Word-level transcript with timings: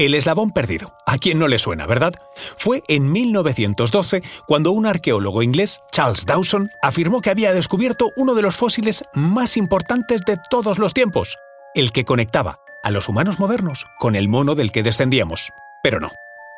El 0.00 0.14
eslabón 0.14 0.50
perdido. 0.50 0.94
¿A 1.04 1.18
quién 1.18 1.38
no 1.38 1.46
le 1.46 1.58
suena, 1.58 1.84
verdad? 1.84 2.14
Fue 2.56 2.82
en 2.88 3.12
1912 3.12 4.22
cuando 4.46 4.72
un 4.72 4.86
arqueólogo 4.86 5.42
inglés, 5.42 5.82
Charles 5.92 6.24
Dawson, 6.24 6.70
afirmó 6.80 7.20
que 7.20 7.28
había 7.28 7.52
descubierto 7.52 8.10
uno 8.16 8.34
de 8.34 8.40
los 8.40 8.56
fósiles 8.56 9.04
más 9.12 9.58
importantes 9.58 10.22
de 10.24 10.38
todos 10.48 10.78
los 10.78 10.94
tiempos, 10.94 11.36
el 11.74 11.92
que 11.92 12.06
conectaba 12.06 12.60
a 12.82 12.90
los 12.90 13.10
humanos 13.10 13.38
modernos 13.38 13.84
con 13.98 14.16
el 14.16 14.26
mono 14.26 14.54
del 14.54 14.72
que 14.72 14.82
descendíamos. 14.82 15.50
Pero 15.82 16.00
no. 16.00 16.10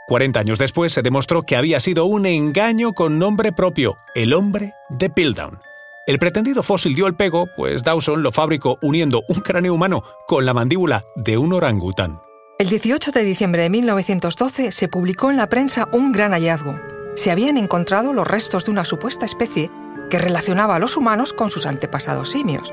40 0.07 0.39
años 0.39 0.61
después 0.61 0.93
se 0.93 1.03
demostró 1.03 1.43
que 1.43 1.57
había 1.57 1.81
sido 1.81 2.05
un 2.05 2.27
engaño 2.27 2.93
con 2.93 3.19
nombre 3.19 3.51
propio, 3.51 3.97
el 4.15 4.35
hombre 4.35 4.75
de 4.89 5.11
Piltdown. 5.11 5.59
El 6.07 6.21
pretendido 6.21 6.63
fósil 6.63 6.95
dio 6.95 7.09
el 7.09 7.17
pego, 7.17 7.49
pues 7.57 7.83
Dawson 7.83 8.23
lo 8.23 8.31
fabricó 8.31 8.79
uniendo 8.83 9.25
un 9.27 9.41
cráneo 9.41 9.75
humano 9.75 10.05
con 10.29 10.47
la 10.47 10.55
mandíbula 10.55 11.03
de 11.17 11.39
un 11.39 11.53
orangután. 11.53 12.21
El 12.63 12.69
18 12.69 13.11
de 13.11 13.25
diciembre 13.25 13.63
de 13.63 13.71
1912 13.71 14.71
se 14.71 14.87
publicó 14.87 15.33
en 15.33 15.37
la 15.37 15.49
prensa 15.49 15.89
un 15.91 16.13
gran 16.13 16.31
hallazgo. 16.31 16.79
Se 17.17 17.33
habían 17.33 17.57
encontrado 17.57 18.13
los 18.13 18.25
restos 18.25 18.65
de 18.65 18.71
una 18.71 18.85
supuesta 18.85 19.27
especie 19.27 19.69
que 20.09 20.19
relacionaba 20.21 20.77
a 20.77 20.79
los 20.79 20.97
humanos 20.97 21.33
con 21.33 21.51
sus 21.51 21.67
antepasados 21.67 22.31
simios. 22.31 22.73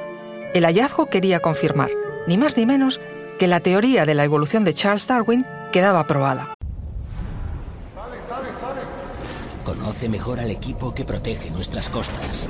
El 0.54 0.66
hallazgo 0.66 1.08
quería 1.08 1.40
confirmar, 1.40 1.90
ni 2.28 2.38
más 2.38 2.56
ni 2.56 2.68
menos, 2.68 3.02
que 3.40 3.48
la 3.48 3.62
teoría 3.62 4.06
de 4.06 4.14
la 4.14 4.26
evolución 4.26 4.64
de 4.64 4.76
Charles 4.76 5.08
Darwin 5.08 5.44
quedaba 5.72 6.06
probada. 6.06 6.54
Conoce 9.66 10.08
mejor 10.08 10.40
al 10.40 10.52
equipo 10.52 10.94
que 10.94 11.04
protege 11.04 11.50
nuestras 11.50 11.90
costas. 11.90 12.48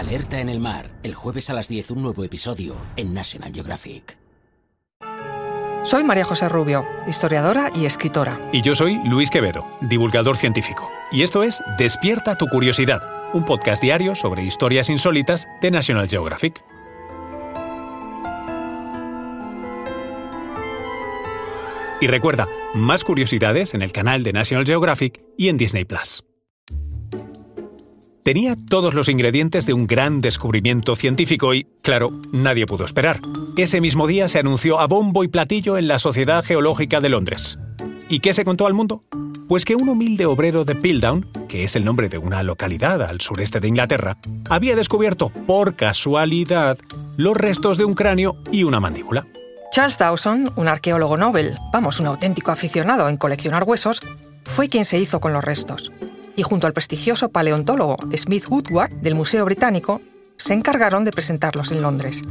Alerta 0.00 0.40
en 0.40 0.48
el 0.48 0.60
mar, 0.60 0.88
el 1.02 1.14
jueves 1.14 1.50
a 1.50 1.52
las 1.52 1.68
10 1.68 1.90
un 1.90 2.00
nuevo 2.00 2.24
episodio 2.24 2.74
en 2.96 3.12
National 3.12 3.52
Geographic. 3.52 4.16
Soy 5.84 6.04
María 6.04 6.24
José 6.24 6.48
Rubio, 6.48 6.86
historiadora 7.06 7.70
y 7.74 7.84
escritora. 7.84 8.48
Y 8.50 8.62
yo 8.62 8.74
soy 8.74 8.98
Luis 9.04 9.28
Quevedo, 9.28 9.66
divulgador 9.82 10.38
científico. 10.38 10.90
Y 11.12 11.20
esto 11.20 11.42
es 11.42 11.62
Despierta 11.76 12.38
tu 12.38 12.46
curiosidad, 12.46 13.02
un 13.34 13.44
podcast 13.44 13.82
diario 13.82 14.14
sobre 14.14 14.42
historias 14.42 14.88
insólitas 14.88 15.46
de 15.60 15.70
National 15.70 16.08
Geographic. 16.08 16.64
Y 22.00 22.06
recuerda, 22.06 22.48
más 22.72 23.04
curiosidades 23.04 23.74
en 23.74 23.82
el 23.82 23.92
canal 23.92 24.22
de 24.22 24.32
National 24.32 24.64
Geographic 24.64 25.20
y 25.36 25.50
en 25.50 25.58
Disney 25.58 25.84
Plus. 25.84 26.24
Tenía 28.22 28.54
todos 28.54 28.92
los 28.92 29.08
ingredientes 29.08 29.64
de 29.64 29.72
un 29.72 29.86
gran 29.86 30.20
descubrimiento 30.20 30.94
científico 30.94 31.54
y, 31.54 31.64
claro, 31.82 32.10
nadie 32.32 32.66
pudo 32.66 32.84
esperar. 32.84 33.18
Ese 33.56 33.80
mismo 33.80 34.06
día 34.06 34.28
se 34.28 34.38
anunció 34.38 34.78
a 34.78 34.86
bombo 34.86 35.24
y 35.24 35.28
platillo 35.28 35.78
en 35.78 35.88
la 35.88 35.98
Sociedad 35.98 36.44
Geológica 36.44 37.00
de 37.00 37.08
Londres. 37.08 37.58
¿Y 38.10 38.20
qué 38.20 38.34
se 38.34 38.44
contó 38.44 38.66
al 38.66 38.74
mundo? 38.74 39.04
Pues 39.48 39.64
que 39.64 39.74
un 39.74 39.88
humilde 39.88 40.26
obrero 40.26 40.64
de 40.64 40.74
Piltdown, 40.74 41.26
que 41.48 41.64
es 41.64 41.76
el 41.76 41.84
nombre 41.84 42.10
de 42.10 42.18
una 42.18 42.42
localidad 42.42 43.02
al 43.02 43.22
sureste 43.22 43.58
de 43.58 43.68
Inglaterra, 43.68 44.18
había 44.50 44.76
descubierto 44.76 45.30
por 45.30 45.74
casualidad 45.74 46.78
los 47.16 47.36
restos 47.36 47.78
de 47.78 47.86
un 47.86 47.94
cráneo 47.94 48.36
y 48.52 48.64
una 48.64 48.80
mandíbula. 48.80 49.26
Charles 49.72 49.96
Dawson, 49.96 50.52
un 50.56 50.68
arqueólogo 50.68 51.16
Nobel, 51.16 51.56
vamos, 51.72 52.00
un 52.00 52.06
auténtico 52.06 52.50
aficionado 52.50 53.08
en 53.08 53.16
coleccionar 53.16 53.64
huesos, 53.64 54.00
fue 54.44 54.68
quien 54.68 54.84
se 54.84 54.98
hizo 54.98 55.20
con 55.20 55.32
los 55.32 55.42
restos 55.42 55.90
y 56.40 56.42
junto 56.42 56.66
al 56.66 56.72
prestigioso 56.72 57.28
paleontólogo 57.28 57.98
Smith 58.16 58.46
Woodward 58.48 58.92
del 59.02 59.14
Museo 59.14 59.44
Británico, 59.44 60.00
se 60.38 60.54
encargaron 60.54 61.04
de 61.04 61.10
presentarlos 61.12 61.70
en 61.70 61.82
Londres. 61.82 62.24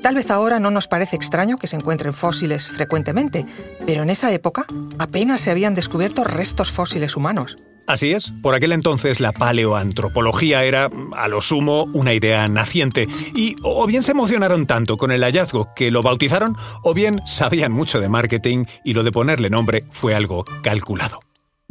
Tal 0.00 0.14
vez 0.14 0.30
ahora 0.30 0.58
no 0.58 0.70
nos 0.70 0.88
parece 0.88 1.16
extraño 1.16 1.58
que 1.58 1.66
se 1.66 1.76
encuentren 1.76 2.14
fósiles 2.14 2.70
frecuentemente, 2.70 3.44
pero 3.84 4.04
en 4.04 4.08
esa 4.08 4.32
época 4.32 4.64
apenas 4.98 5.42
se 5.42 5.50
habían 5.50 5.74
descubierto 5.74 6.24
restos 6.24 6.70
fósiles 6.70 7.14
humanos. 7.14 7.56
Así 7.86 8.12
es, 8.12 8.32
por 8.42 8.54
aquel 8.54 8.72
entonces 8.72 9.20
la 9.20 9.32
paleoantropología 9.32 10.64
era, 10.64 10.88
a 11.14 11.28
lo 11.28 11.42
sumo, 11.42 11.84
una 11.92 12.14
idea 12.14 12.48
naciente, 12.48 13.06
y 13.34 13.56
o 13.62 13.86
bien 13.86 14.02
se 14.02 14.12
emocionaron 14.12 14.66
tanto 14.66 14.96
con 14.96 15.12
el 15.12 15.24
hallazgo 15.24 15.74
que 15.76 15.90
lo 15.90 16.00
bautizaron, 16.00 16.56
o 16.82 16.94
bien 16.94 17.20
sabían 17.26 17.72
mucho 17.72 18.00
de 18.00 18.08
marketing 18.08 18.64
y 18.82 18.94
lo 18.94 19.02
de 19.02 19.12
ponerle 19.12 19.50
nombre 19.50 19.84
fue 19.90 20.14
algo 20.14 20.46
calculado 20.62 21.20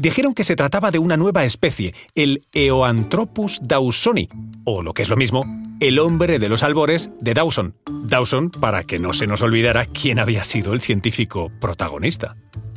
dijeron 0.01 0.33
que 0.33 0.43
se 0.43 0.55
trataba 0.55 0.89
de 0.89 0.99
una 0.99 1.15
nueva 1.15 1.45
especie, 1.45 1.93
el 2.15 2.43
Eoanthropus 2.53 3.59
dawsoni, 3.61 4.27
o 4.65 4.81
lo 4.81 4.93
que 4.93 5.03
es 5.03 5.09
lo 5.09 5.15
mismo, 5.15 5.43
el 5.79 5.99
hombre 5.99 6.39
de 6.39 6.49
los 6.49 6.63
albores 6.63 7.11
de 7.19 7.33
Dawson. 7.33 7.75
Dawson 8.05 8.49
para 8.49 8.83
que 8.83 8.97
no 8.97 9.13
se 9.13 9.27
nos 9.27 9.41
olvidara 9.41 9.85
quién 9.85 10.17
había 10.17 10.43
sido 10.43 10.73
el 10.73 10.81
científico 10.81 11.51
protagonista. 11.59 12.35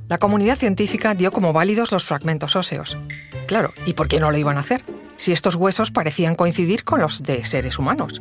La 0.09 0.19
comunidad 0.19 0.59
científica 0.59 1.15
dio 1.15 1.33
como 1.33 1.55
válidos 1.55 1.91
los 1.91 2.05
fragmentos 2.05 2.57
óseos. 2.57 2.99
Claro, 3.47 3.73
¿y 3.87 3.95
por 3.95 4.07
qué 4.07 4.21
no 4.21 4.31
lo 4.31 4.37
iban 4.37 4.59
a 4.59 4.61
hacer? 4.61 4.85
Si 5.17 5.33
estos 5.33 5.55
huesos 5.55 5.91
parecían 5.91 6.35
coincidir 6.35 6.85
con 6.85 7.01
los 7.01 7.23
de 7.23 7.43
seres 7.45 7.79
humanos. 7.79 8.21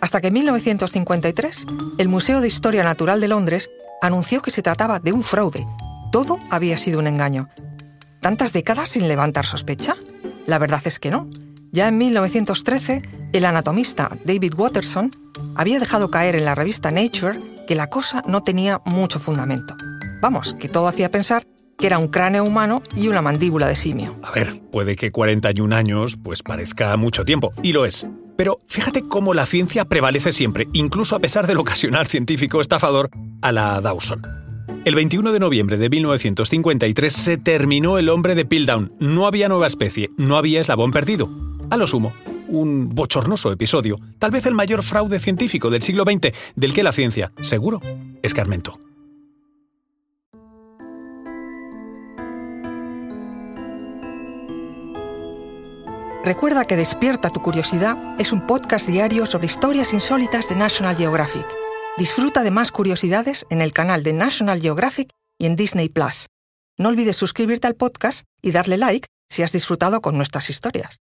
Hasta 0.00 0.20
que 0.20 0.28
en 0.28 0.34
1953, 0.34 1.66
el 1.98 2.08
Museo 2.08 2.40
de 2.40 2.46
Historia 2.46 2.84
Natural 2.84 3.20
de 3.20 3.26
Londres 3.26 3.68
anunció 4.00 4.42
que 4.42 4.52
se 4.52 4.62
trataba 4.62 5.00
de 5.00 5.10
un 5.10 5.24
fraude. 5.24 5.66
Todo 6.12 6.38
había 6.50 6.78
sido 6.78 7.00
un 7.00 7.08
engaño, 7.08 7.48
¿Tantas 8.20 8.52
décadas 8.52 8.90
sin 8.90 9.08
levantar 9.08 9.46
sospecha? 9.46 9.96
La 10.46 10.58
verdad 10.58 10.82
es 10.84 10.98
que 10.98 11.10
no. 11.10 11.28
Ya 11.70 11.88
en 11.88 11.98
1913, 11.98 13.02
el 13.32 13.44
anatomista 13.44 14.10
David 14.24 14.54
Watterson 14.56 15.10
había 15.54 15.78
dejado 15.78 16.10
caer 16.10 16.34
en 16.34 16.44
la 16.44 16.54
revista 16.54 16.90
Nature 16.90 17.38
que 17.66 17.74
la 17.74 17.88
cosa 17.88 18.22
no 18.26 18.42
tenía 18.42 18.80
mucho 18.86 19.20
fundamento. 19.20 19.76
Vamos, 20.20 20.54
que 20.54 20.68
todo 20.68 20.88
hacía 20.88 21.10
pensar 21.10 21.44
que 21.78 21.86
era 21.86 21.98
un 21.98 22.08
cráneo 22.08 22.42
humano 22.44 22.82
y 22.96 23.08
una 23.08 23.22
mandíbula 23.22 23.68
de 23.68 23.76
simio. 23.76 24.16
A 24.22 24.32
ver, 24.32 24.60
puede 24.72 24.96
que 24.96 25.12
41 25.12 25.76
años 25.76 26.18
pues 26.22 26.42
parezca 26.42 26.96
mucho 26.96 27.24
tiempo, 27.24 27.52
y 27.62 27.72
lo 27.72 27.84
es. 27.84 28.06
Pero 28.36 28.58
fíjate 28.66 29.02
cómo 29.08 29.32
la 29.32 29.46
ciencia 29.46 29.84
prevalece 29.84 30.32
siempre, 30.32 30.66
incluso 30.72 31.14
a 31.14 31.20
pesar 31.20 31.46
del 31.46 31.58
ocasional 31.58 32.08
científico 32.08 32.60
estafador 32.60 33.10
a 33.42 33.52
la 33.52 33.80
Dawson. 33.80 34.37
El 34.88 34.94
21 34.94 35.32
de 35.32 35.38
noviembre 35.38 35.76
de 35.76 35.90
1953 35.90 37.12
se 37.12 37.36
terminó 37.36 37.98
el 37.98 38.08
hombre 38.08 38.34
de 38.34 38.46
Piltdown. 38.46 38.90
No 38.98 39.26
había 39.26 39.46
nueva 39.50 39.66
especie, 39.66 40.08
no 40.16 40.38
había 40.38 40.62
eslabón 40.62 40.92
perdido. 40.92 41.28
A 41.68 41.76
lo 41.76 41.86
sumo, 41.86 42.14
un 42.48 42.94
bochornoso 42.94 43.52
episodio, 43.52 43.98
tal 44.18 44.30
vez 44.30 44.46
el 44.46 44.54
mayor 44.54 44.82
fraude 44.82 45.18
científico 45.18 45.68
del 45.68 45.82
siglo 45.82 46.04
XX, 46.04 46.32
del 46.56 46.72
que 46.72 46.82
la 46.82 46.92
ciencia, 46.92 47.32
seguro, 47.42 47.82
escarmentó. 48.22 48.80
Recuerda 56.24 56.64
que 56.64 56.76
Despierta 56.76 57.28
tu 57.28 57.42
Curiosidad 57.42 58.18
es 58.18 58.32
un 58.32 58.46
podcast 58.46 58.88
diario 58.88 59.26
sobre 59.26 59.44
historias 59.44 59.92
insólitas 59.92 60.48
de 60.48 60.56
National 60.56 60.96
Geographic. 60.96 61.67
Disfruta 61.98 62.44
de 62.44 62.52
más 62.52 62.70
curiosidades 62.70 63.44
en 63.50 63.60
el 63.60 63.72
canal 63.72 64.04
de 64.04 64.12
National 64.12 64.60
Geographic 64.60 65.10
y 65.36 65.46
en 65.46 65.56
Disney 65.56 65.88
Plus. 65.88 66.26
No 66.78 66.90
olvides 66.90 67.16
suscribirte 67.16 67.66
al 67.66 67.74
podcast 67.74 68.24
y 68.40 68.52
darle 68.52 68.76
like 68.76 69.08
si 69.28 69.42
has 69.42 69.50
disfrutado 69.50 70.00
con 70.00 70.16
nuestras 70.16 70.48
historias. 70.48 71.00